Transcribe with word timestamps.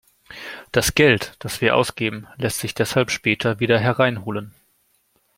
Das 0.71 0.95
Geld, 0.95 1.33
das 1.37 1.61
wir 1.61 1.75
ausgeben, 1.75 2.25
lässt 2.37 2.57
sich 2.57 2.73
deshalb 2.73 3.11
später 3.11 3.59
wieder 3.59 3.77
hereinholen. 3.77 4.55